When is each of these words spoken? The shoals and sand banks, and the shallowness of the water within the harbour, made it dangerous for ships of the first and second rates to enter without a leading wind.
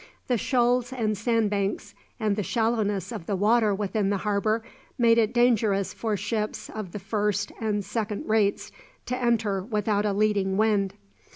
The 0.25 0.37
shoals 0.39 0.91
and 0.91 1.15
sand 1.15 1.51
banks, 1.51 1.93
and 2.19 2.35
the 2.35 2.41
shallowness 2.41 3.11
of 3.11 3.27
the 3.27 3.35
water 3.35 3.71
within 3.75 4.09
the 4.09 4.17
harbour, 4.17 4.63
made 4.97 5.19
it 5.19 5.31
dangerous 5.31 5.93
for 5.93 6.17
ships 6.17 6.71
of 6.71 6.91
the 6.91 6.97
first 6.97 7.51
and 7.61 7.85
second 7.85 8.27
rates 8.27 8.71
to 9.05 9.15
enter 9.15 9.61
without 9.61 10.07
a 10.07 10.13
leading 10.13 10.57
wind. 10.57 10.95